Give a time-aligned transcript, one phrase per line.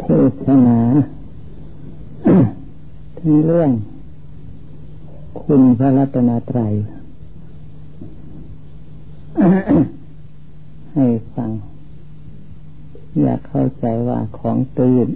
[0.00, 0.06] เท
[0.44, 0.78] ศนา
[3.18, 3.70] ถึงเรื่อง
[5.42, 6.74] คุณพระรัตนตรัย
[10.94, 11.50] ให้ฟัง
[13.20, 15.08] อยากเข้าใจว่าของตื่น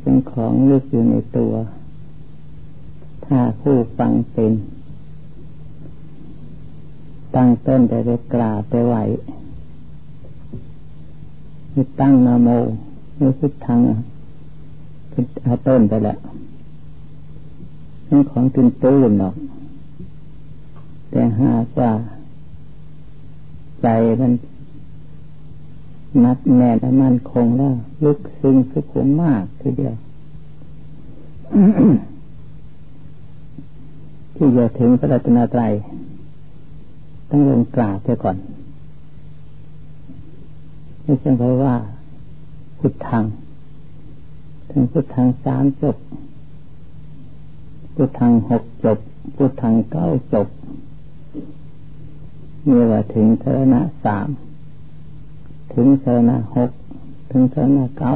[0.00, 1.54] เป็นของลึกอยู่ในตัว
[3.26, 4.52] ถ้าผู้ฟังเป็น
[7.34, 8.96] ตั้งต้นแต่ได้กล่าวไปไหว
[12.00, 12.48] ตั้งนาโม
[13.16, 13.80] ไม่คิดทาง
[15.12, 16.18] คิดอาต้นไปแล้ว
[18.08, 19.34] นั่นของตื่นตื่นหรอก
[21.10, 21.90] แต่หากว่า
[23.82, 23.86] ใจ
[24.20, 24.32] มัน
[26.24, 29.94] นัดแน่นมั่นคงแล้ว ลึกซึ้งสุขุมมากทีเดียว
[34.34, 35.72] ที่จะถึงพระรัตนตรัย
[37.28, 38.36] ต้องลงกราบไปก่อน
[41.08, 41.74] ไม่ใช่เพราะว่า
[42.78, 43.24] พุทธัง
[44.70, 45.96] ถึงพุทธังสามจบ
[47.94, 48.98] พุทธังหกจบ
[49.36, 50.48] พุทธังเก้าจบ
[52.64, 54.28] เมีว่าถึงเทระสาม
[55.74, 56.70] ถึงเทระหก
[57.30, 58.12] ถึงเทระเก้า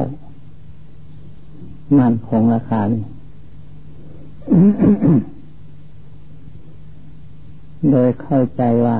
[1.97, 3.03] มันคงราคานี่
[7.91, 8.97] โดยเข้าใจว่า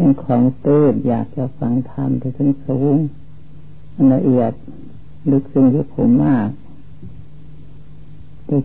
[0.00, 2.96] เป็นของตื้นอยากจะฟังธรรมไปถึงสูง
[4.14, 4.52] ละเอียด
[5.30, 6.48] ลึกซึ้งที่ผมมาก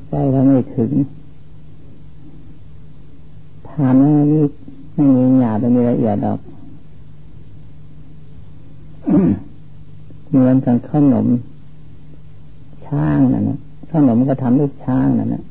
[0.08, 0.92] ใจเราไม่ถึง
[3.69, 4.44] ถามนี่
[4.94, 6.39] ไม่มีหยาบไม่มีละเอียดหรอก
[10.30, 11.27] เหมือนกันขนม
[12.88, 13.58] ช้างนั่นนะ
[13.92, 15.44] ขนมก็ทำด้วยช้างนั่นนะ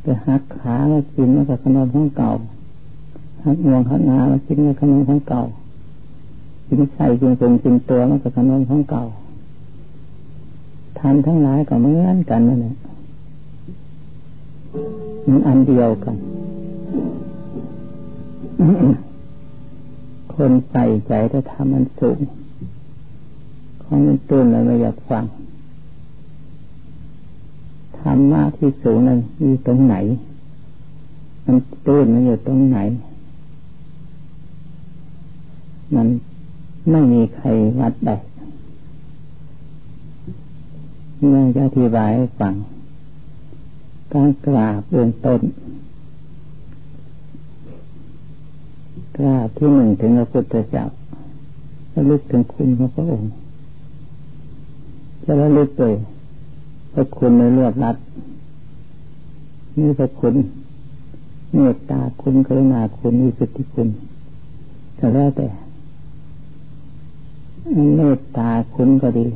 [0.00, 2.32] ไปหักขาแล้วกินมันก็ขนมของเก่า
[3.48, 5.42] หักงวงหักงาแล้วกินมันขนมของเก่า
[6.68, 9.04] กินไข่กินตรงกินตัวมันก็ขนมของเก่า
[10.98, 12.74] ทำทั้งหลายก็เหมือนกันนั่นแหละ
[15.28, 16.16] มันอันเดียวกัน
[20.32, 22.18] คนใส่ใจถ้าทำมันสูง
[23.82, 25.24] ของมันตื่นเลยไม่อยากฟัง
[27.98, 29.96] ธรรมะที่สูงนั้นอยู่ตรงไหน
[31.44, 32.78] มันตื่นมันอยู่ตรงไหน
[35.94, 36.06] มัน
[36.90, 37.46] ไม่มีใคร
[37.80, 38.16] วัดได้
[41.16, 42.54] เมื่อจะอธิบายให้ฟัง
[44.12, 45.40] การกราบเบื้องต้น
[49.16, 50.84] กราบที่หนึ่งถึงพระพุทธเจ้า
[51.94, 53.30] ระลึกถึงคุณของพระองค์
[55.24, 55.94] จะระลึกเลย
[56.92, 57.96] พระคุณในรวดรัด
[59.78, 60.34] นี่พระคุณ
[61.54, 63.88] เมตตาคุณกรุณาคุณวิสุทธิคุณ
[64.96, 65.48] แต่แล้วแต่
[67.94, 69.26] เมตตาคุณก็ดี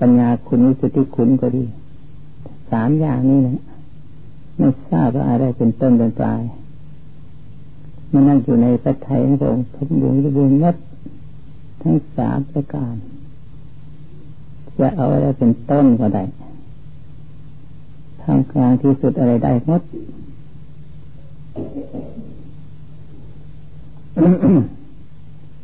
[0.00, 1.64] ปัญญาคุณวิสุทธิคุณก็ดี
[2.70, 3.60] สามอย่างนี้นะ
[4.56, 6.42] ไม่ทราบว่าอะไรเป็นต้นเป็นปลาย
[8.12, 10.76] มันนั่งอยู่ในพระไทยของพระองค์ทุกดวงทุกดวงนัด
[11.82, 12.94] ทั้งสามประการ
[14.78, 16.24] จะเอาอะไรเป็นต้นก็ได้
[18.22, 19.82] ทางกลางที่สุดอะไรได้หมด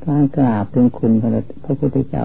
[0.07, 1.13] การกราบถึงคุณ
[1.65, 2.25] พระพุทธเจ้า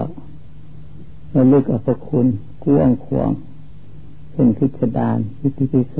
[1.34, 2.26] ระลึกเอาพระคุณ
[2.64, 3.30] กว้างขวาง
[4.32, 5.08] เป็นพิจารณา
[5.40, 5.94] อิติปิโส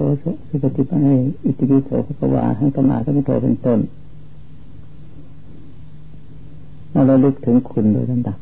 [0.48, 3.78] สุปฏิปันให้อิติปิโสภควาทั้งตมาทั้งโตเป็นต้น
[6.90, 8.38] เราระลึกถึงคุณโดยลำดับ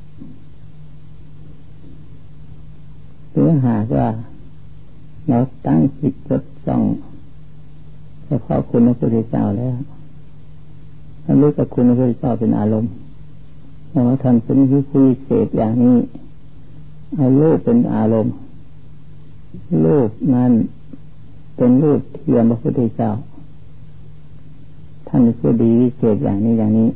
[3.31, 4.09] หรือหากว่า
[5.29, 6.83] เราตั้งจิตจดจ้อง
[8.27, 9.77] เฉพาะคุณพระพุทธเจ้าแล้ว
[11.27, 12.93] ระลึกกับคุณพระพุทธเจ้าเป็นอารมณ์
[13.93, 15.99] เราทำเป็นวิธีเศษอย่างนี้
[17.15, 18.35] เอารูปเป็นอารมณ์
[19.85, 20.53] รูปนั้น
[21.57, 23.11] เป็นรูปเทียมพระพุทธเจ้า
[25.09, 26.89] ท่านผู้ดีวิเศษอย่างนี้อย่างนี้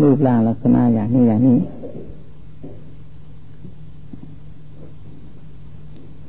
[0.00, 1.58] รูปร่างลักษณะอย่างนี้อย่างนี้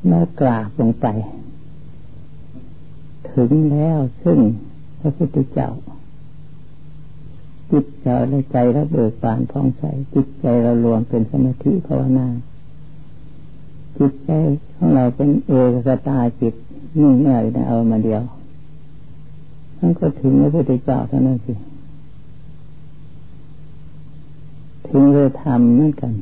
[0.08, 1.08] แล้วกราบลงไป
[3.32, 4.40] ถึงแล้วซึ่ง
[5.00, 5.70] พระพุทธเจ้า
[7.74, 9.84] จิตใจและใจเราเบิกบานท่องใส
[10.14, 12.28] จิตใจเรารวมเป็นสมาธิภาวนา
[13.98, 14.32] จิตใจ
[14.76, 16.54] ของเราเป็นเอกสตาจิต
[17.00, 18.24] นิ่งเง่ายนเอามาเดียว
[19.80, 21.54] มันก็ถึงพระพุทธเจ้าเท่านั้นสิ
[24.88, 26.14] ถึงเลยทำเหมือนกัน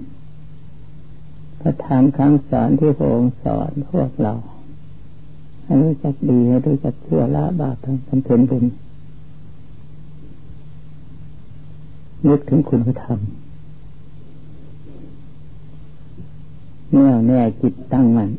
[1.61, 4.33] พระธรรมคำสอนที่พระองค์สอนพวกเรา
[5.63, 7.75] ให้รู้จักดีให้รู้จักเชื่อละบาป
[8.07, 8.65] ทำเพ็ญบุญ
[12.27, 13.19] นึกถึงคุณพระธรรม
[16.91, 18.29] เมื่อแน่จิตตั้งมัน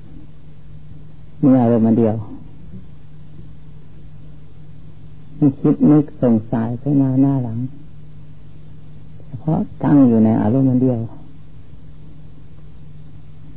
[1.40, 2.17] เมื่ออารมณ์เดียว
[5.38, 7.58] มันคิดนึกสงสัยไปหน้าหน้าหลัง
[9.26, 11.00] เฉพาะตั้งอยู่ในอารมณ์เดียว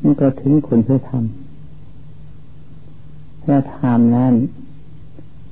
[0.01, 4.33] มันก็ถึงคุณพื่อทำเพื่อทำนั้น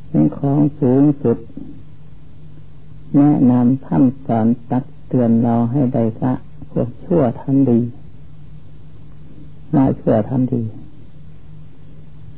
[0.09, 1.37] เป็นของสูงสุด
[3.17, 6.33] แนะนำท่านสอนตักเตือนเราให้ได้ละ
[6.71, 7.79] พวกชั่วทำดี
[9.75, 10.61] ละชั่วทำดี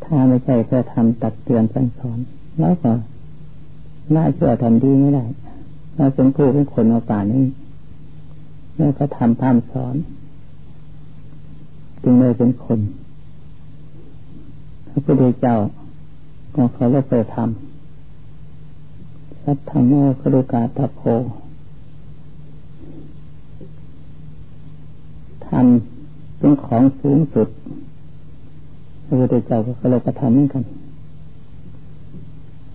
[0.04, 2.20] ถ้าไม่ใช่เพื่อทำตักเตือนสั่งสอน
[2.60, 2.92] แล้วก็
[4.16, 5.26] ละชั่วทำดีไม่ได้
[5.96, 7.44] เราเป็นผู้เป็นคนมาป่านี้
[8.76, 9.96] เมื่ก็ทำพามสอน
[12.02, 12.80] จึงเลยเป็นคน
[14.90, 15.56] พระพุทธเจ้า
[16.56, 17.65] ก็เขาเลิกไปทำ
[19.48, 21.02] สัทธโมคดุกาตโพ
[25.46, 27.48] ทำเป็นของสูงสุด
[29.06, 30.64] พระพุทธเจ้าก็เลยกระทำเหมือนกัน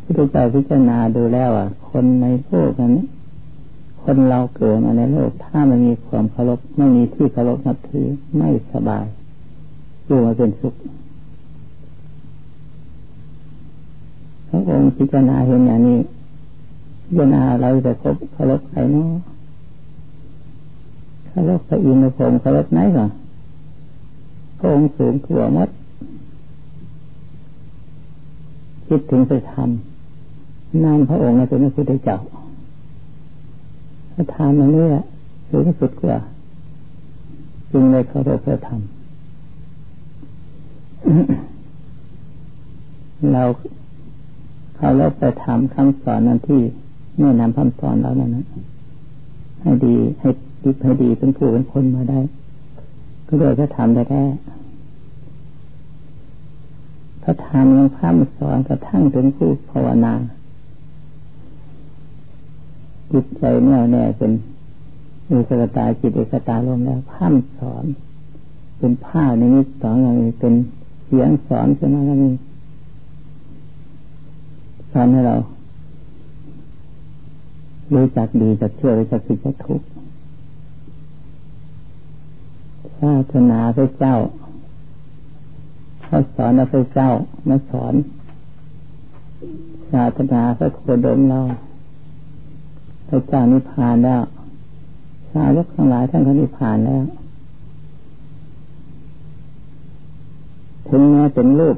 [0.03, 2.95] พระพุทธเจ้าพิจารณาดูแล้วอะ คนในโลกนั้น
[4.03, 8.07] คนเราเกิดมาในโลก ถ้าไม่มีความเคารพไม่มีที่เคารพนับถือ
[8.37, 9.07] ไม่สบาย
[10.07, 10.75] อยู่มาเป็นสุข
[14.49, 15.99] พระองค์พิจารณาเห็นอย่างนี้
[17.17, 19.09] พิจาเราจะคบเคารพใครเนาะ
[21.27, 23.11] เคารพพระอินทร์พระองค์เคารพไหนก่อน
[24.59, 25.69] พระองค์สูงขัวมัด
[28.87, 32.19] คิดถึงไปทำนานพระองค์เป็นพระพุทธเจ้า
[34.13, 35.05] พระทานตรงนี้แหละ
[35.51, 36.19] สูงสุดกว่า
[37.71, 38.81] จึงเลยเคารพพระธรรม
[43.33, 43.43] เรา
[44.75, 46.61] เขาแล้วไปถามคำสอนนั้นที่
[47.21, 48.31] แนะนำคำสอนเรานั้น
[49.63, 50.29] ให้ดีให้
[50.65, 52.21] ดีให้ดีเป็นผู้เป็นคนมาได้
[53.27, 54.23] ก็เลยจะทำได้แค่
[57.23, 60.15] พระธรรมยังพร่ำสอนกระทั่งถึงผู้ภาวนา
[63.13, 64.33] จิตใจแน่วแน่เป็น
[65.29, 67.85] มีสกตาจิตเอกตาลมแล้วพร่ำสอน
[68.79, 70.55] เป็นผ้าในนี้สอนอย่างนี้เป็น
[71.05, 72.33] เสียงสอนขึ้นมาแล้วนี่
[74.93, 75.37] สอนให้เรา
[77.95, 79.87] รู้จักดีจักเชื่อรู้จักผิดจักทุกข์
[82.99, 84.17] ศาสนาพระเจ้า
[86.05, 87.11] เขาสอนพระเจ้า
[87.49, 87.95] มาสอน
[89.93, 91.41] ศาสนาพระโคดมเรา
[93.09, 94.23] พระเจ้านิพพานแล้ว
[95.33, 97.05] สาวกทั้งหลายท่านก็นิพพานแล้ว
[100.89, 101.77] ถึงแม้เป็นรูป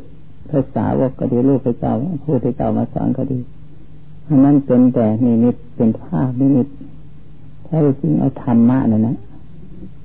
[0.50, 1.92] ภาษาวกก็ดีรูปพระเจ้า
[2.24, 3.38] ผู้ที่เจ้ามาสอนก็ดี
[4.26, 6.68] อันนั้นเป็นแต่นิมิตเป็นภาพนิมิต
[7.64, 9.16] แท้จริงเอาธรรมะนั่นนะ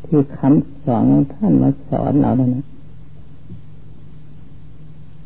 [0.06, 2.66] ที่คำสอนของท่านมาสอนเรานั่นนะ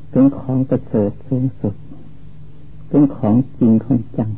[0.09, 1.73] เป็นของประเสริฐสูงสุด
[2.89, 4.29] เป็นของจริงของจัง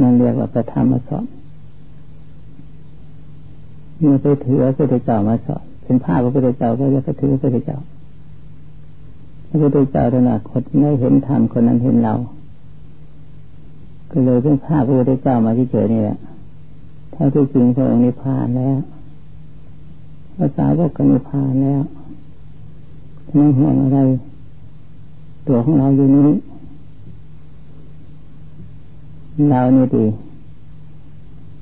[0.00, 1.24] นั่นเรียกว่าประธรรมมาสอน
[3.98, 7.78] เมื่อไปถือพระพุทธเจ้ามาสอนเป็นภาพพระพุทธเจ้าก็จะไปถือพระพุทธเจ้า
[9.52, 12.14] ระพุทธเจ้าถนัดคนไม่เห็นธรรมคนนั้นเห็นเรา
[14.10, 16.16] ก็เลยเป็นภาพระพุทธเจ้ามาที่เฉยนี่แหละ
[17.10, 18.78] แท้ที่จริงพระองค์นิพพานแล้ว
[20.36, 21.82] ภาษาก็นิพพานแล้ว
[23.34, 23.98] ไม่ห่วงอะไร
[25.46, 26.28] ตัวของเราอยู่นี้
[29.50, 30.04] เราเนี่ดี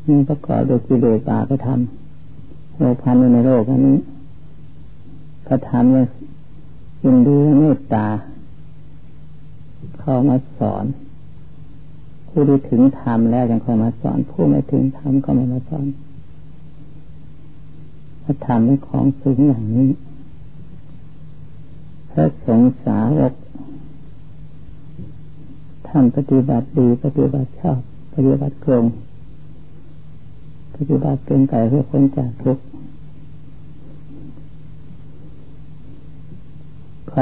[0.06, 1.80] นี่ประกอบด้วยกิเลสบาปธรรม
[2.76, 3.96] โลพันในโลกอันนี้
[5.46, 6.39] พระธรรมยังยิ
[7.14, 8.06] นดีเมตตา
[10.00, 10.84] เข้ามาสอน
[12.28, 15.86] ผู้ที่ถึงธรรมแล้วยังคอยมาสอน ผู้ไม่ถึงธรรมก็ไม่มาสอน
[18.22, 19.90] พระธรรมเป็นของสูงอย่างนี้
[22.10, 23.32] พระสงฆ์สาวก
[25.88, 27.78] ทำปฏิบัติดีปฏิบัติชอบ
[28.14, 28.84] ปฏิบัติกลง
[30.76, 32.62] ปฏิบัติเป็นไก่เพื่อพ้นจากทุกข์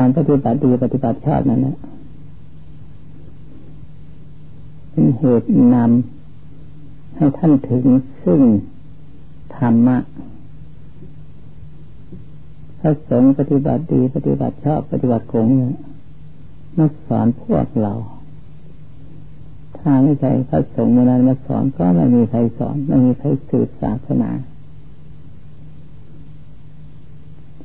[0.00, 1.76] ความปฏิบัติดีปฏิบัติชอบนั่นแหละ
[4.90, 7.84] เป็นเหตุนำให้ท่านถึง
[8.24, 8.40] ซึ่ง
[9.56, 9.98] ธรรมะ
[12.80, 15.76] พระสงฆ์ปฏิบัติดีปฏิบัติชอบปฏิบัติโกงเนี่ย
[16.76, 17.94] มาสอนพวกเรา
[19.78, 24.30] ถ้าไม่ใช่พระสงฆ์มนั้นมาสอนก็ไม่มีใครสอนไม่มีใครสืบศาสนา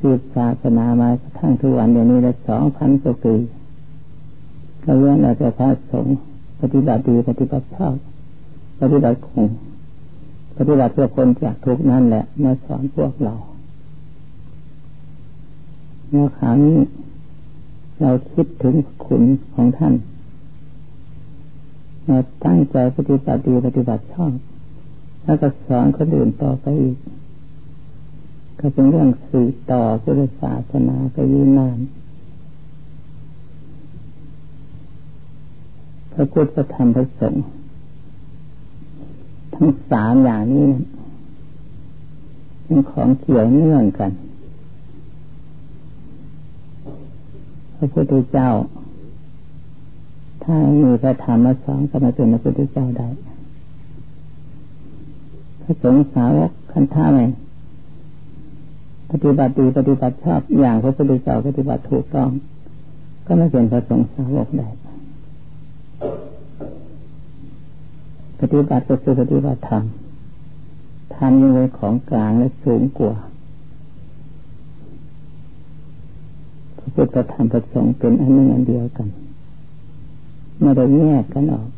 [0.06, 3.36] สืบศาสนามาทั้งทุกวันเดี๋ยวนี้ได้สองพันกว่าปี
[4.84, 6.18] ก็เรื่องอาจะพระสงฆ์
[6.62, 7.96] ปฏิบัติดีปฏิบัติชอบ
[8.82, 9.48] ปฏิบัติคง
[10.58, 13.34] ปฏิบัติเพื่อคนจากทุกนั่นแหละมาสอนพวกเรา
[16.10, 16.80] เมื่อครั้งนี้
[18.02, 19.94] เราคิดถึงคุณของท่าน
[22.06, 24.34] เราตั้งใจปฏิบัติดีปฏิบัติชอบ
[25.24, 26.98] แล้วก็สอนคนอื่นต่อไปอีก
[28.60, 31.80] ก็เป็นเรื่องสืบต่อพุทธศาสนาไปยืนนาน
[36.14, 37.46] พระพุทธธรรมพระสงฆ์
[39.54, 40.70] ทั้งสามอย่างนี้
[42.64, 44.12] เป็นของเกี่ยวเนื่องกัน
[47.76, 48.50] พระพุทธเจ้า
[50.44, 53.10] ถ้ามีพระธรรมมาสอนก็มาเป็นพระพุทธเจ้าได้
[55.62, 57.22] พระสงฆ์สาวกคันท่าไหม
[59.14, 62.30] ปฏิบัติดีปฏิบัติชอบอย่างพระพุทธเจ้าปฏิบัติถูกต้อง
[63.26, 64.70] ก็ไม่เป็นพระสงฆ์สาวกได้
[68.40, 69.84] ปฏิบัติก็คือปฏิบัติธรรม
[71.16, 73.16] ธรรมยังเป็นของกลางและสูงกว่า
[76.78, 79.08] พระพุทธธรรมประสงค์เป็นอันหนึ่งอันเดียวกัน
[80.62, 81.70] ไม่ได้แยกกันออก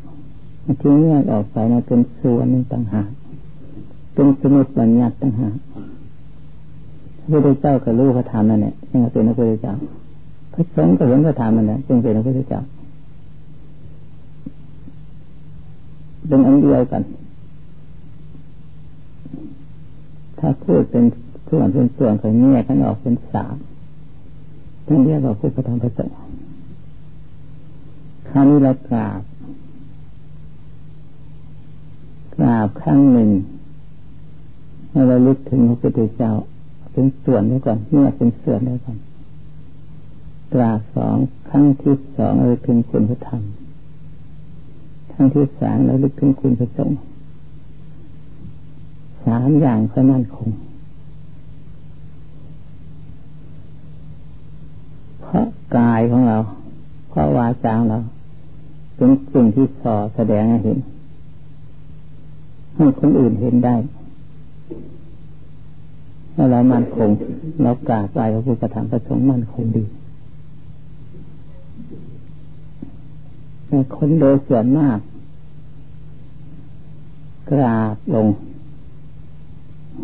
[0.80, 3.10] ที่แยกออกไปนะเป็นส่วนหนึ่งต่างหาก
[4.14, 5.56] เป็นสมุดบัญญัติต่างหาก
[7.30, 9.74] พระพุทธเจ้าก็รู้พระธรรมนั่นแหละยังเป็นพระพุทธเจ้า
[10.54, 12.60] พระสงฆ์ก็เห็นพระธรรมนั่นแหละจึงเป็นพระพุทธเจ้า
[16.28, 17.02] เป็นอันเดียวกัน
[20.38, 21.04] ถ้าพูดเป็น
[21.48, 23.56] ส่วนเป็นส่วนของแยกกันออกเป็นสาม
[24.86, 26.14] ทั้งเรียกว่าพุทธธรรมพระสงฆ์
[28.28, 29.20] ครั้งนี้เรากราบ
[32.34, 33.30] กราบครั้งหนึ่ง
[34.90, 36.32] ให้เราลึกถึงพระพุทธเจ้า
[36.98, 38.98] เป็นส่วนได้ก่อนเมื่อเป็นส่วนได้ก่อน
[40.52, 41.16] กราสอง
[41.48, 43.42] ครั้งที่สองเออถึงคุณพระธรรม
[45.12, 46.98] ครั้งที่สามเราลึกถึงคุณพระสงฆ์
[49.24, 50.48] สามอย่างก็มั่นคง
[55.22, 56.38] เพราะกายของเรา
[57.08, 58.00] เพราะวาจาของเรา
[58.96, 60.78] เป็นสิ่งที่สอแสดงให้เห็น
[62.76, 63.76] ให้คนอื่นเห็นได้
[66.38, 67.08] ถ้าเรามั่นคง
[67.62, 69.84] เรากราบไหว้พระพุทธธรรมประสงค์มั่นคงดี
[73.66, 74.98] แต่คนโดยส่วนมาก
[77.50, 78.28] กราบลง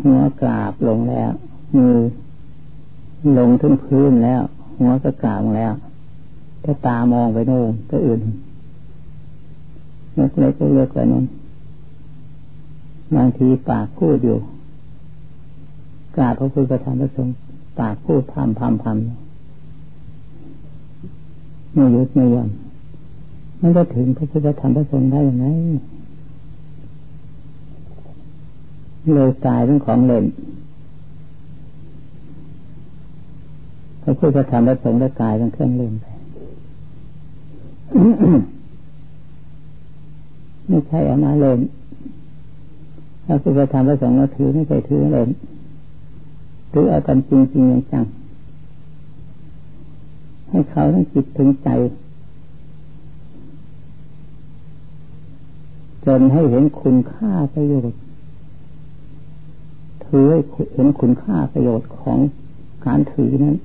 [0.03, 1.31] หัวกราบลงแล้ว
[1.77, 1.95] มือ
[3.37, 4.41] ลงถึงพื้นแล้ว
[4.79, 5.73] หัวก็กราบแล้ว
[6.63, 8.21] ถ้าตามองไปโน่นก็อื่น
[10.13, 11.25] เล็กเล็กก็เล็กกว่านั้น
[13.15, 14.37] บางทีปากพูดอยู่
[16.15, 17.35] กราบพระพุทธธรรมพระสงฆ์
[17.79, 18.97] ปากพูดพามพามพาม
[21.73, 22.49] ไม่ยุดไม่ย่อน
[23.61, 25.45] มันก็ถึงพระพุทธธรรมพระสงฆ์ได้ยังไง
[29.13, 30.25] เลยกลายเป็นของเล่น
[34.03, 36.05] พระพุทธธรรมและสงฆ์ได้กลายเป็นเครื่องเล่นไป
[40.67, 41.59] ไม่ใช่เอามาเล่น
[43.25, 45.29] พระพุทธธรรมและสงฆ์เราถือไม่ใช่ถือเล่น
[46.73, 48.05] ถือเอากันจริงจริงจัง
[50.49, 51.69] ให้เขาต้องจิตถึงใจ
[56.05, 57.99] จนให้เห็นคุณค่าประโยชน์
[60.05, 60.39] ถือให้
[60.73, 62.17] เห็นคุณค่าประโยชน์ของ
[62.85, 63.55] การถือนั้น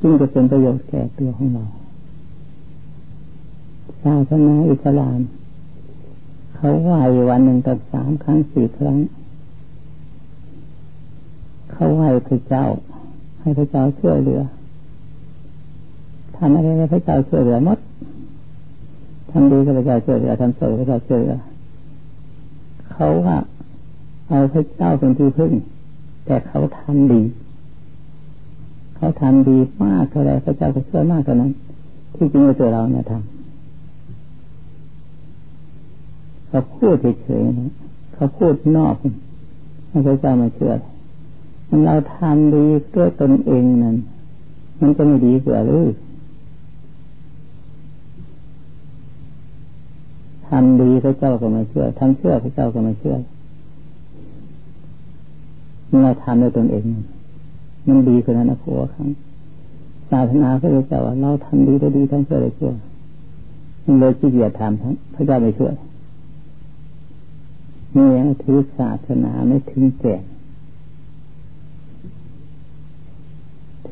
[0.00, 1.64] จึงจะเป็นประโยชน์แก่ตัวของเรา
[4.02, 5.20] ศาสนาอิสลาม
[6.54, 8.98] เขาไหว้วันหนึ่งตั้งสามครั้งสี่ครั้ง
[11.72, 12.66] เขาไหว้พระเจ้า
[13.40, 14.40] ให้พระเจ้าช่วยเหลือ
[16.36, 17.78] ทำอะไรให้พระเจ้าช่วยเหลือหมด
[19.30, 21.38] ทำดีก็พระเจ้าช่วยเหลือทำสวยพระเจ้าช่วยเหลือ
[22.92, 23.36] เขาว่า
[24.28, 25.52] เอาพระเจ้าเป็นที่พึ่ง
[26.26, 27.22] แต่เขาทำดี
[28.96, 31.50] เขาทำดีมากเท่าไรพระเจ้าก็ช่วยมากเท่านั้น
[32.16, 33.32] ที่จริงตัวเราเนี่ยทำ
[36.48, 38.94] เขาพูดเฉยๆเขาพูดนอก
[39.88, 40.72] ให้พระเจ้ามาเชื่อ
[41.74, 42.64] มันเราทำดี
[42.94, 43.96] ด้วยตนเองนั้น
[44.80, 45.84] มันก็ไม่ดีกว่าหรือ
[50.48, 53.14] ทำดีพระเจ้าก็ไม่เชื่อทำเชื่อพระเจ้าก็ไม่เชื่อ
[56.02, 56.84] เราทำด้วยตนเอง
[57.86, 59.08] มันดีกว่านั้นนะผัวครั้ง
[60.10, 62.72] ศาสนาพระเจ้าว่าเราทำดีได้ดีทั้งเชื่อได้เชื่อ
[63.84, 65.74] มันเลยขี้เกียจทำทั้งพระเจ้าไม่ช่วย
[67.96, 70.16] นี่ยังถือศาสนาไม่ถึงแก่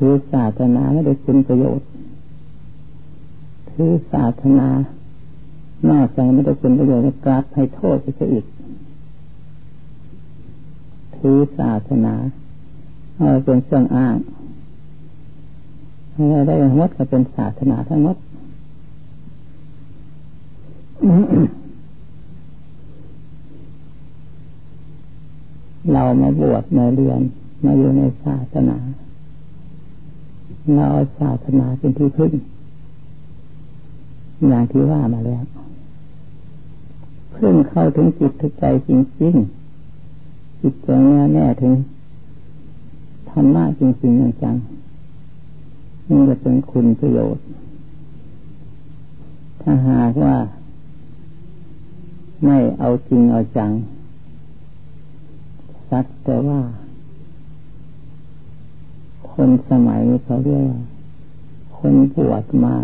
[0.03, 1.87] ถือศาสนาไม่ได้คุณประโยชน์
[3.69, 4.67] ถือศาสนา
[5.89, 8.45] นอกจากไม่ได้คุณประโยชน์กลับให้โทษไปซะอีก
[11.17, 12.13] ถือศาสนา
[13.17, 14.15] เอาเป็นเครื่องอ้าง
[16.15, 18.17] อะไรได้หมดก็เป็นศาสนาทั้งหมด
[25.93, 27.21] เรามาบวชมาเรียน
[27.65, 28.77] มาอยู่ในศาสนา
[30.75, 30.87] เรา
[31.17, 32.31] ศาสนาเป็นที่พึ่ง
[34.47, 35.43] อย่างที่ว่ามาแล้ว
[37.35, 38.89] พึ่งเข้าถึงจิตถึงใจจ
[39.21, 41.73] ริงๆจิตใจแน่แน่ถึง
[43.29, 44.55] ธรรมะจริงๆจัง
[46.07, 47.43] นี่จะเป็นคุณประโยชน์
[49.61, 50.35] ถ้าหากว่า
[52.45, 53.71] ไม่เอาจริงเอาจัง
[55.89, 56.59] สักแต่ว่า
[59.33, 60.63] คนสมัยนี้เขาเรียก
[61.77, 62.75] คนปวดมา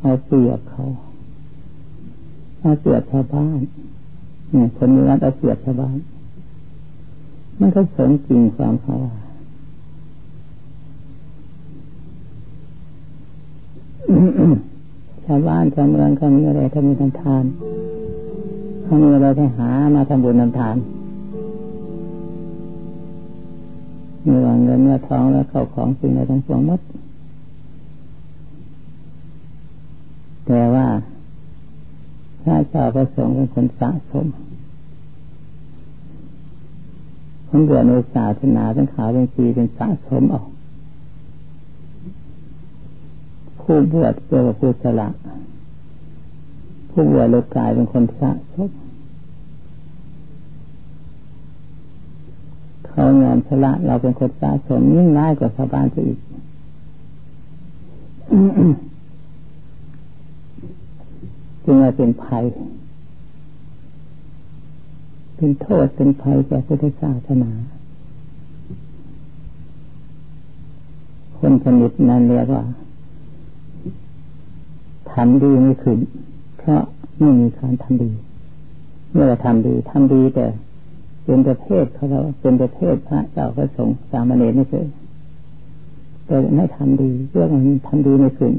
[0.00, 0.84] เอาเปรียบเขา
[2.60, 3.60] เอาเปรียบชาวบ้าน
[4.50, 5.98] เนี่ยคนนี้เอาเปรียบชาวบ้าน
[7.60, 9.14] มันก็สมจริงความเขาว่า
[15.24, 17.44] ชาวบ้านชาวเมืองเขามีอะไรเขามีทำทาน
[18.82, 20.76] เขามีอะไรให้หามาทำบุญทำทาน
[24.26, 26.80] มีวางเงินเงินทองแล้วเข้าของสิ่งอะไรทั้งปวงหมด
[30.46, 30.86] แต่ว่า
[32.42, 34.26] ถ้าเจ้าประสงค์เป็นคนสะสม
[37.48, 40.46] คนเกิดในศาสนาเป็นขาวเป็นปีเป็นสะสมออก
[43.60, 45.08] ผู้บวชเพื่อผู้สละ
[46.90, 48.70] ผู้บวชเลยกายเป็นคนสะสม
[52.98, 56.18] เขางานสละ เราเป็นคนสะสมยิ่งร้ายกว่าชาวบ้านไปอีก
[61.64, 62.44] จึงว่าเป็นภัย
[65.36, 67.50] เป็นโทษเป็นภัยแก่พุทธศาสนา
[71.38, 72.64] คนชนิดนั้นเรียกว่า
[75.12, 75.98] ทำดีไม่ขึ้น
[76.58, 76.80] เพราะ
[77.18, 78.10] ไม่มีการทำดี
[79.12, 80.46] เมื่อทำดีทำดีแต่
[81.26, 84.86] เป็นประเภทเขาเราเป็นประเภทพระเจ้าพระสงฆ์สามเณรไม่เคย
[86.26, 88.52] แต่ไม่ทำดีเรื่องมันทำดีไม่ขึ้น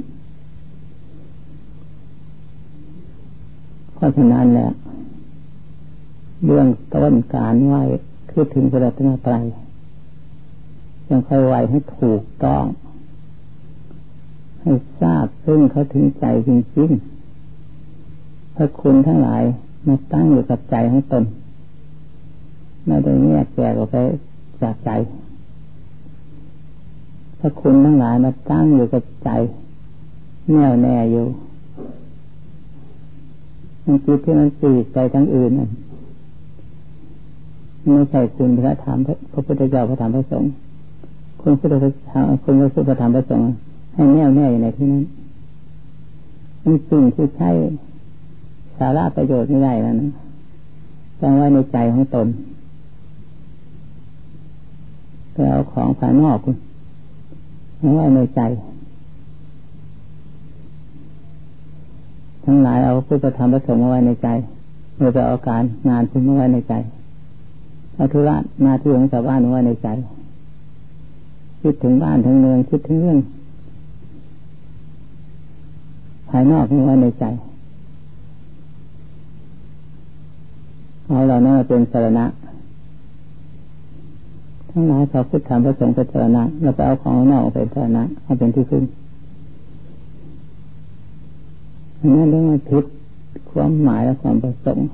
[3.94, 4.70] เพราะฉะนั้นแหละ
[6.46, 7.76] เรื่องต้นการไหว
[8.30, 9.46] คือถึงพระรัตนตรัย
[11.10, 12.64] ยังค่อยไหวให้ถูกต้อง
[14.62, 19.44] ให้ทราบซึ่งเขาถึงใจจริงๆพระคุณทั้งหลาย
[19.88, 21.24] มาตั้งอยู่กับใจของตน
[22.88, 23.98] ไม่ได้แยกแยกออกไป
[24.62, 24.90] จากใจ
[27.40, 29.30] พระคุณทั้งหลายมาตั้งอยู่กับใจ
[30.52, 31.26] แน่วแน่อยู่
[33.84, 35.70] มันจิตที่มันสีใจทั้งอื่นนั่น
[37.94, 38.98] ไม่ใช่คุณพระธรรม
[39.32, 40.52] พระพุทธเจ้าพระธรรมพระสงฆ์
[41.42, 41.74] คุณพุทธ
[42.12, 43.48] ธรรมคุณพระพุทธธรรมพระสงฆ์
[43.94, 45.04] ให้แน่วแน่อยู่ในที่นั้น
[46.64, 47.50] มันสิ่งที่ใช้
[48.78, 50.12] สาระประโยชน์ไม่ได้แล้วนะ
[51.20, 52.28] ต้องไว้ในใจของตน
[55.38, 58.42] ไปเอาของภายนอกคุณไว้ในใจ
[62.46, 64.28] ทั้งหลายเอาพุทธธรรมประสงค์มาไว้ในใจ
[64.96, 66.74] เมื่อไปเอาการงานคุณมาไว้ในใจ
[67.96, 69.88] เอาธุระหน้าที่ของชาวบ้านมาไว้ในใจ
[71.62, 73.20] คิดถึงบ้านถึงเมืองคิดถึงเรื่อง
[76.30, 77.26] ภายนอกนี่ไว้ในใจ
[81.08, 82.26] เอาเรานี่ยเป็นสาระ
[84.80, 88.84] ทั้งหลายเขาพุทธธรรมพระสงฆ์เป็นสาระเราไปเอาของนอกเป็นสาระเอาเป็นที่ขึ้น
[92.18, 92.86] นั่นเรื่องมันผิด
[93.52, 94.86] ความหมายและความประสงค์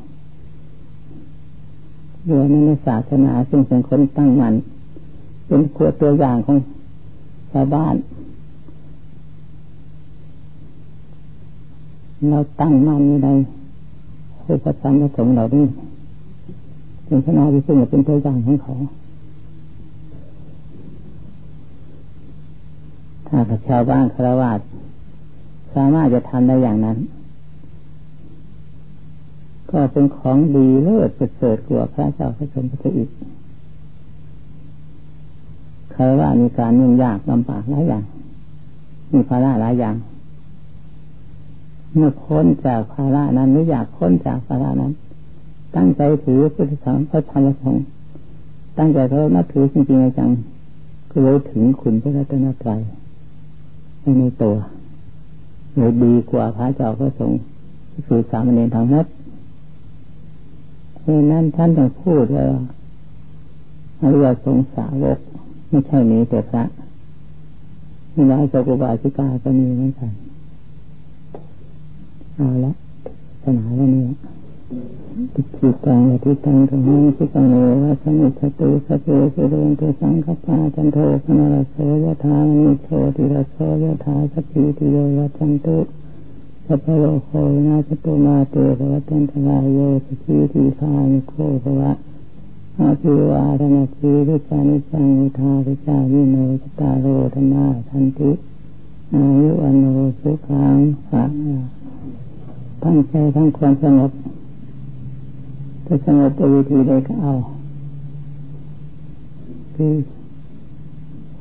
[2.27, 4.53] โดยในศาสนาซึ่งเป็นคนตั้งมัน
[5.47, 6.57] เป็นขวดตัวอย่างของ
[7.51, 7.95] ชาวบ้าน
[12.29, 13.29] เราตั้งมั่นอยู่ใน
[14.45, 15.65] พุทธธรรมประสงค์เหล่านี้
[17.05, 18.75] เป็นพระนาวิสุทธิ์เป็นตัวอย่างของเขา
[23.67, 24.51] ชาวบ้านคารวะ
[25.75, 26.97] สามารถจะทำได้อย่างนั้น
[29.71, 33.09] ก็เป็นของดีเลิศเสริฐกว่าพระเจ้าพระชนพระอิฐ
[35.93, 38.03] คารวะมีการยุ่งยากลำบากหลายอย่าง
[39.11, 39.95] มีภาระหลายอย่าง
[41.93, 44.91] เมื่อพ้นจากภาระนั้นหรืออยากพ้นจากภาระนั้น
[45.75, 47.85] ตั้งใจถือพุทธธรรมพระธรรมสงฆ์
[48.77, 50.29] ตั้งใจเขานับถือจริงๆจัง
[51.11, 52.81] ก็เลยถึงคุณพระรัตนตรัย
[54.19, 54.55] ในตัว
[55.75, 57.39] เลยดีกว่าพระเจ้าพระสงฆ์
[58.07, 59.05] คือสามเณรทั้งหมด
[60.99, 62.45] เพราะนั้นท่านต้องพูดว่า
[64.01, 65.19] อริยสงสาวก
[65.67, 66.63] ไม่ใช่มีแต่พระ
[68.13, 70.11] มีน้อยจักุบาสิกาก็มีเหมือนกัน
[72.35, 72.71] เอาละ
[73.43, 74.03] สนาแล้วนี่
[74.73, 74.77] ย
[75.33, 85.77] ติจิตังทิตังธรรมังสิกังโนวะสมุทตุสเปสเรนตุสังคปาจันโทพนรโสยธามิโชติรโสยธาสปิติโยยจันตุ
[86.65, 87.29] สัพโลโค
[87.67, 91.33] นาสตุมาเตภวตันตรายโยสกิทิคานิโค
[91.63, 91.91] ภวะ
[92.79, 98.31] อาภิวาทนาสีริจานิจังุทาริจาวิโนจตาโรธนาทันติ
[99.13, 99.85] อายุอโน
[100.19, 100.77] สุขัง
[101.09, 101.31] สัง
[102.83, 104.11] ตั้งใจทั้งความสงบ
[105.95, 107.33] จะสงบโดยวิธีใดก็เอา
[109.75, 109.93] คือ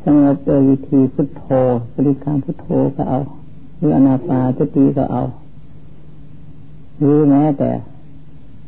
[0.04, 1.44] สงบโดยวิธีพุทโธ
[1.94, 3.18] บริกรรมพุทโธก็เอา
[3.78, 5.22] หรืออนาปาสติก็เอา
[6.98, 7.70] หรือแม้แต่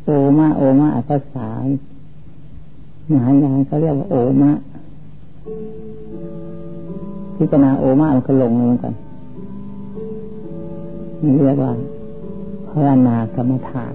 [0.05, 1.49] โอมาโอมาภาษา
[3.13, 4.51] มายานเขาเรียกว่าโอมา
[7.37, 8.95] พิจารณาโอมามันก็ลงเหมือนกัน
[11.39, 11.73] เรียกว่า
[12.69, 13.95] ภาวนากรรมฐาน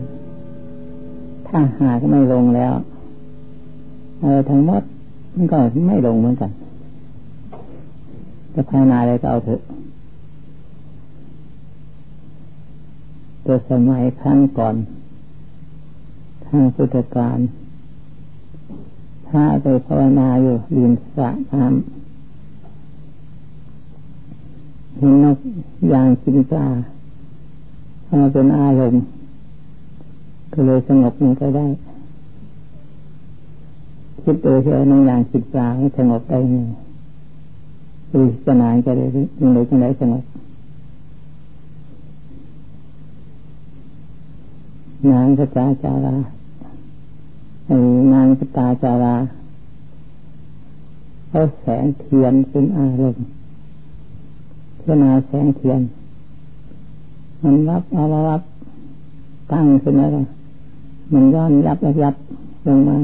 [1.50, 2.74] ถ้าหากไม่ลงแล้ว
[4.22, 4.84] เออทั้งหมด
[5.36, 5.58] มันก็
[5.88, 6.52] ไม่ลงเหมือนกัน
[8.54, 9.62] จะภาวนาอะไรก็เอาเถอะ
[13.46, 14.76] ตัวสมัยครั้งก่อน
[16.46, 17.40] ทางพุทธการ
[19.28, 21.76] ถ้าไปภาวนาอยู่ริมสระน้ำ
[24.98, 25.38] เห็นนก
[25.94, 26.68] ยางกินปลา
[28.10, 29.02] มาเป็นอารมณ์
[30.54, 31.66] ก็เลยสงบมันก็ได้
[34.22, 36.58] คิดโดยที่นกยางกินปลาให้สงบได้ไง
[38.12, 39.06] ดูจะนานจะได้
[39.42, 40.24] ยังไงจะได้สงบ
[45.12, 46.16] นางพระจาจารา
[48.14, 49.16] นางพระตาจารา
[51.30, 53.24] เขาแสงเทียนเป็นอารมณ์
[54.78, 55.82] เพื่อนาแสงเทียน
[57.44, 58.42] มันรับเอารับ
[59.52, 60.10] ตั้งขึ้นแล้ว
[61.14, 62.16] มันย้อนยับยับยับ
[62.68, 62.98] ลงมา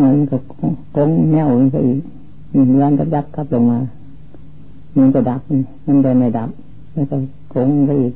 [0.00, 0.36] มันก็
[0.96, 2.00] กงแนวมันก็อีก
[2.54, 3.78] มันย้อนยับยับกลับลงมา
[4.96, 5.40] มันจะดับ
[5.86, 6.50] มันได้ไม่ดับ
[6.92, 7.16] แล้วก็
[7.54, 8.14] กงก็อีก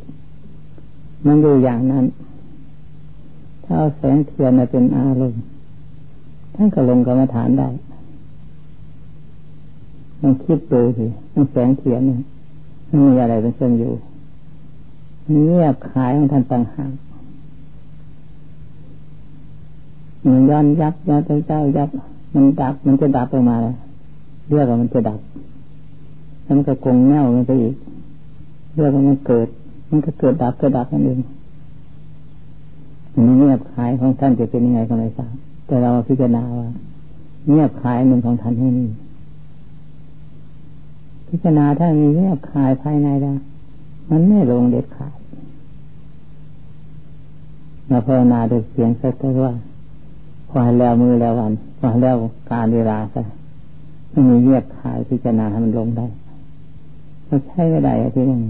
[1.26, 2.04] มันอยู่อย่างนั้น
[3.64, 5.42] ถ้าเอาแสงเทียนมาเป็นอารมณ์
[6.54, 7.68] ท่านก็ลงกรรมฐานได้
[10.20, 12.20] มันคิดดูสิมันแสงเทียนนี่ย
[13.06, 13.92] มีอะไรเป็นเครื่องอยู่
[15.30, 16.92] เงียบขายของท่านต่างหาก
[20.24, 21.90] มันย้อนยับย้อนเจ้ายับ
[22.34, 23.74] มันดับมันจะดับออกมาเลย
[24.48, 25.20] เรียกว่ามันจะดับ
[26.42, 27.74] แล้วมันก็กงแนวมันไปอีก
[28.76, 29.48] เรียกว่ามันเกิด
[29.90, 31.18] มันก็เกิดดับก็ดับนั่นเอง
[33.38, 35.34] เงียบขายของท่านจะเป็นยังไงก็ไม่ทราบ
[35.66, 36.68] แต่เราพิจารณาว่า
[37.48, 38.88] เงียบขายหนึ่งของท่านให้นี่
[41.28, 43.36] พิจารณาถ้ามีเงียบขายภายในแล้ว
[44.10, 45.18] มันไม่ลงเด็ดขาด
[47.90, 49.52] มาภาวนาโดยเสียงสักแต่ว่า
[50.50, 52.16] พอแล้วมือแล้ววันพอแล้ว
[52.50, 53.22] การเวลาซะ
[54.12, 56.06] มันมีเงียบขายพิจารณาให้มันลงได้
[57.28, 58.40] ก็ใช่ไม่ได้ที่นึง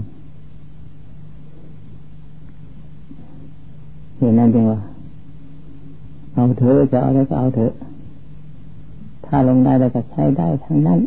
[4.17, 4.79] เห็นนั่นจริงว่า
[6.33, 7.71] เอาเถอะจะเอาอะไรก็เอาเถอะ
[9.25, 10.99] ถ้าลงได้แล้วก็ใช้ได้ทั้งนั้น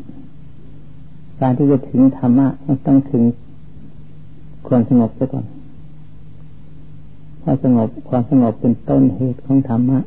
[1.41, 3.23] การที่จะถึงธรรมะมันต้องถึง
[4.67, 5.45] ความสงบซะก่อน
[7.43, 9.99] พอสงบความสงบเป็นต้นเหตุของธรรมะ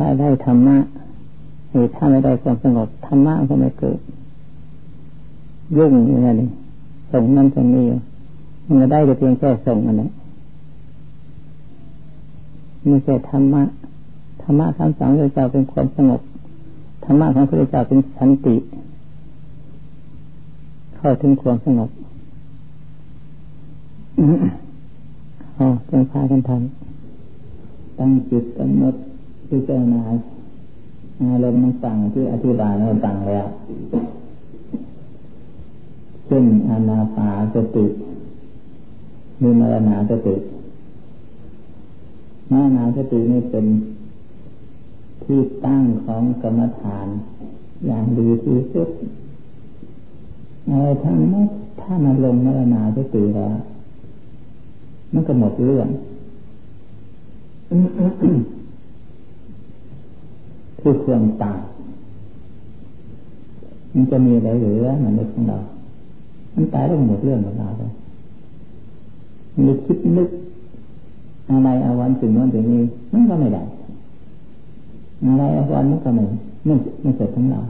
[0.00, 0.76] ถ้าได้ธรรมะ
[1.70, 3.98] หรือถ้าไม่ได้ความสงบธรรมะก็ไม่เกิด
[5.76, 6.48] ยุ่งอย่างนี้
[7.12, 7.84] ส่งนั่นส่งนี้
[8.66, 10.08] มันได้แต่เพียงแค่ส่งอันนี้
[12.86, 13.62] ไม่ใช่ธรรมะ
[14.42, 16.20] ธรรมะคำสอนพระเจ้าเป็นความสงบ
[17.04, 18.56] ธรรมะของพระเจ้าเป็นสันติ
[20.96, 21.90] เข้าถึงความสงบ
[25.58, 28.94] อ๋อจงพากันทำตั้งจิตกำหนด
[29.48, 30.02] พิจารณา
[31.20, 33.46] อารมณ์ต่างที่อธิบายมาต่างแล้ว
[36.26, 37.86] เช่นอานาปาสติ
[39.42, 40.36] มีมรณาสติ
[42.50, 43.66] มรณาสตินี่เป็น
[45.24, 47.06] ที่ตั้งของกรรมฐาน
[47.86, 48.88] อย่างดีที่สุด
[50.68, 51.46] อะไรทั้งนั้น
[51.80, 53.54] ถ้ามันลงมรณาสติแล้ว
[55.12, 55.88] มันก็หมดเรื่อง
[60.88, 61.60] คือความตาย
[63.94, 65.58] มันจะมีอะไรเหลือมันในของเรา
[66.54, 67.90] มันตายแล้วหมดเรื่องของเราเลย
[69.66, 70.28] มีคิดนึก
[71.50, 73.62] อะไรอาวันถึงนั้นถึงนี้มันก็ไม่ได้
[75.24, 76.24] อะไรอาวันนี้ก็ไม่
[76.64, 77.60] ไม่ไม่เกิดทั้งเรา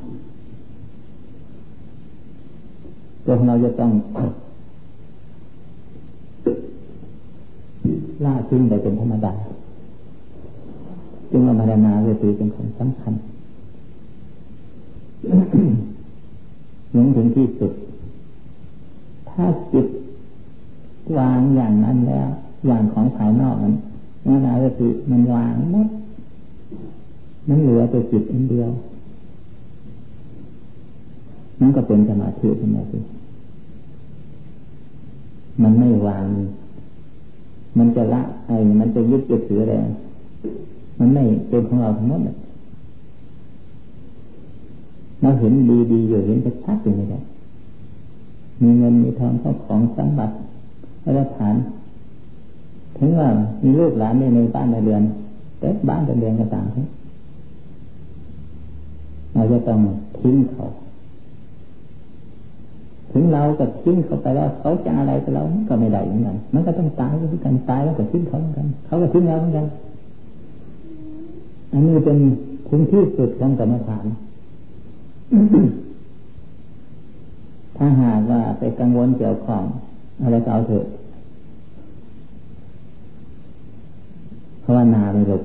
[3.24, 3.90] ตัวของเราจะต้อง
[8.24, 9.32] ล่าทิ้งไปเป็นธรรมดา
[11.30, 13.14] จึงว่ามานาเวทีเป็นของสำคัญ
[16.94, 17.72] นึงถึงที่สุด
[19.28, 19.86] ถ้าจิต
[21.18, 22.28] วางอย่างนั้นแล้ว
[22.66, 23.74] อย่างของภายนอกนั้น
[24.26, 25.88] มานาเวทีมันวางหมด
[27.48, 28.70] มันเหลือแต่จิตอันเดียว
[31.60, 32.98] นั่นก็เป็นสมาธิขึ้นมาสิ
[35.62, 36.26] มันไม่วาง
[37.78, 39.74] มันจะละไอ้มันจะยึดจะถืออะไร
[40.98, 42.36] มันไม่เป็นของเราทั้งหมดเลย
[45.20, 47.22] เราเห็นดีดีอยู่เห็นชัดอยู่นี่แหละ
[48.62, 50.34] มีเงินมีทองเข้าของสมบัติ
[51.18, 51.54] ระฐาน
[52.98, 53.28] ถึงว่า
[53.62, 55.02] มีลูกหลานในบ้านในเรือน
[55.58, 56.86] แต่บ้านแต่เรือนก็ต่างกัน
[59.34, 59.80] เราจะต้อง
[60.18, 60.64] ทิ้งเขา
[63.12, 69.66] ถึงเราจะทิ้งเขาไปแล้วเขาจะอะไรกับเราก็ไม่ได้เหมือนกัน มันก็ต้องตายเหมือนกันตายแล้วก็ทิ้งเขาเหมือนกัน เขาก็ทิ้งเราเหมือนกัน
[71.72, 72.18] อันนี้เป็น
[72.68, 74.04] ถึงที่สุดของกรรมฐาน
[77.76, 79.64] ถ้าหากว่าไปกังวลเกี่ยวของ
[80.22, 80.84] อะไรก็เอาเถอะ
[84.60, 85.42] เพราวนาไม่หลุด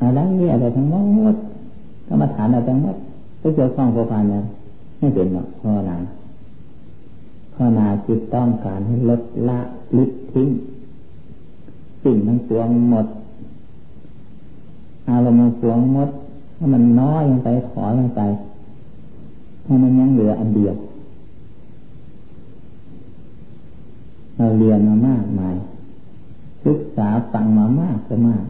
[0.00, 0.86] อะไรนี่อะไรทั้ง
[1.16, 1.36] หมด
[2.08, 2.96] กรรมฐานอะไรทั้งหมด
[3.38, 4.42] ไปเกี่ยวข้องกับพันเนี่ย
[4.98, 5.96] ไม่เป็นหรอกภาวนา
[7.54, 9.60] ภาวนาจิตต้องการให้ลดละ
[9.96, 10.48] ลิดทิ้ง
[12.02, 13.06] สิ่งทั้งปวงหมด
[15.08, 16.08] อารมณ์ทั้วงมด
[16.56, 18.20] ถ้ามันน้อยลงไปถอยลงไป
[19.64, 20.74] ถ้ามันยังเหลืออันเดียว
[24.36, 25.54] เราเรียนมามากมาย
[26.64, 28.44] ศึกษาฟังมามากก็มาก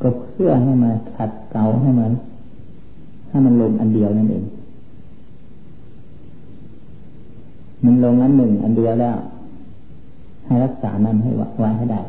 [0.00, 2.12] ก็เพื่อให้มันขัดเกลาให้มัน
[3.28, 4.44] ให้มันลงอันเดียวนั่นเอง
[7.84, 9.16] มันลงอันหนึ่งอันเดียวแล้ว
[10.46, 12.00] ให้รักษานั้นให้ไว้ให้ได้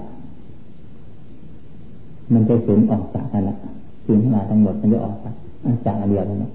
[2.34, 3.58] มันจะสูญออกจากกันละ
[4.06, 5.36] สิ่งที่มายทั้งหมดมันจะออกจาก
[5.86, 6.52] จากอันเดียวนั่นแหละ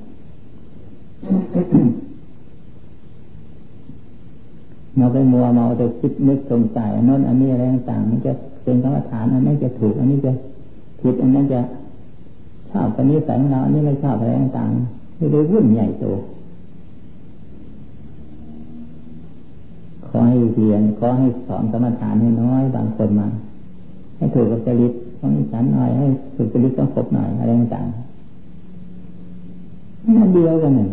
[4.97, 8.33] เราไปมัวเมาจะคิดนึกสงสัยนั่นอันนี้อะไรต่างๆมันจะ
[8.65, 10.33] เป็นกรรมฐานอันนี้จะถูก อันนี้จะ
[11.03, 11.61] จิตอันนั้นจะ
[12.71, 16.05] ชอบอันนี้ใส่เราอันนี้ไม่ชอบอะไรต่างๆไม่ได้วุ่นใหญ่โต
[20.07, 23.29] ขอให้เรียนขอให้สอนกรรมฐานให้น้อยบางคนมา
[24.17, 27.95] ให้ถูกกับจริต ต้องฉันหน่อยให้ถูกจริตต้องครบหน่อยอะไรต่างๆ
[30.17, 30.91] นั่นเดียวกันหนึ่ง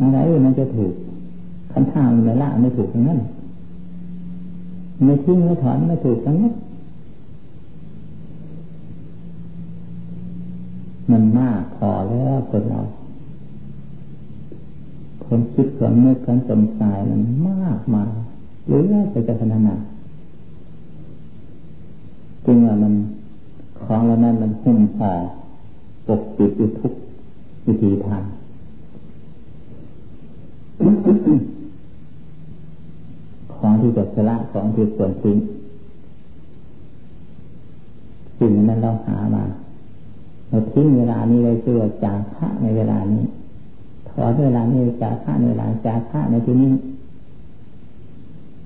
[0.00, 0.92] อะไรมันจะถูก
[1.72, 3.20] คันท่ามันไม่ละไม่ถูกทั้งนั้น
[5.04, 6.54] ไม่ทิ้งไม่ถอนไม่ถูกทั้งนั้น
[11.10, 12.80] มันมากพอแล้วคนเรา
[15.24, 18.04] คนคิดความนึกความสงสัยมันมากมา
[18.66, 19.76] หรือว่าจะจะพนานา
[22.46, 22.94] จริงว่ามัน
[23.84, 25.12] ของเรานั้นมันหุ้มห่อ
[26.06, 26.92] ปกปิดอยู่ทุก
[27.66, 28.24] วิธีทาง
[33.54, 35.36] ของที่จะสละของที่ส่วนทิ้ง
[38.38, 39.44] สิ่งนั้นเราหามา
[40.48, 43.24] เราทิ้งเวลานี้เลยคือจาระในเวลานี้
[44.08, 46.72] ถอนเวลานี้จาระในเวลาจาระในที่นี้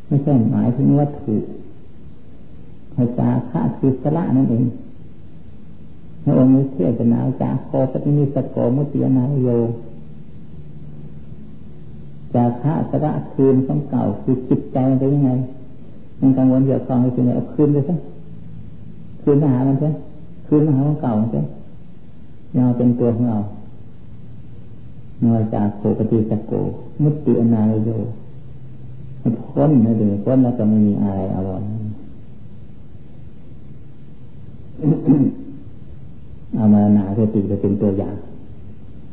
[0.06, 1.34] ไม่ใช่หมายถึงวัตถุ
[3.18, 4.64] จาระคือสละนั่นเอง
[6.24, 9.48] พระองค์เทศนาวจาโคปฏิมิสโกมุติยนาโย
[12.34, 15.30] จาระสละคืนของเก่าคือจิตใจมันเป็นยังไง
[16.20, 17.94] มันกังวลเกี่ยวกับความเป็นยังไงเอาคืนไปซะ
[19.22, 19.90] คืนมาหามันซะ
[20.46, 21.40] คืนมาหาของเก่าซะ
[22.54, 23.38] เราเป็นตัวของเรา
[25.24, 26.52] นอยจากโคปฏิสโก
[27.02, 27.90] มุติอนาโย
[29.48, 31.62] พ้นนะเดี๋ยวพ้นแล้วก็ไม่มีอะไรอร่อย
[36.54, 38.14] เอามานาสติจะเป็นตัวอย่าง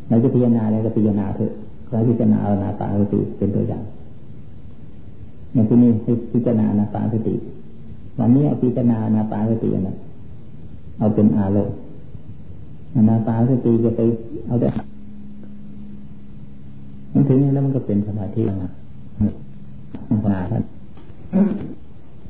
[0.08, 1.52] เราจะพิจารณาอะไรก็พิจารณาเถอะ
[1.88, 3.84] ขอพิจารณาเอานาตาสติเป็นตัวอย่าง
[5.54, 5.92] อย่างที่นี่
[6.34, 7.36] พิจารณานาตาสติ
[8.20, 9.96] วันนี้พิจารณานาตาสตินะ
[10.98, 11.76] เอาเป็นอารมณ์
[13.10, 14.02] นาตาสติจะไป
[14.48, 14.68] เอาแต่
[17.14, 18.72] มันถึงอย่างนั้นมันก็เป็นสมาธิแล้วนะ
[20.10, 20.64] ภาวนาท่าน